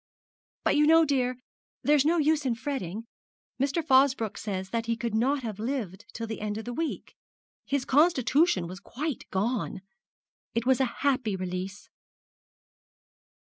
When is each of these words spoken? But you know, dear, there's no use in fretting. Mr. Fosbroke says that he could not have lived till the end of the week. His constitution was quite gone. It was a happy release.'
But 0.63 0.75
you 0.75 0.87
know, 0.87 1.05
dear, 1.05 1.37
there's 1.83 2.05
no 2.05 2.17
use 2.17 2.43
in 2.43 2.55
fretting. 2.55 3.05
Mr. 3.61 3.83
Fosbroke 3.85 4.35
says 4.39 4.71
that 4.71 4.87
he 4.87 4.97
could 4.97 5.13
not 5.13 5.43
have 5.43 5.59
lived 5.59 6.05
till 6.11 6.25
the 6.25 6.41
end 6.41 6.57
of 6.57 6.65
the 6.65 6.73
week. 6.73 7.15
His 7.67 7.85
constitution 7.85 8.65
was 8.65 8.79
quite 8.79 9.29
gone. 9.29 9.81
It 10.55 10.65
was 10.65 10.79
a 10.81 10.85
happy 11.05 11.35
release.' 11.35 11.87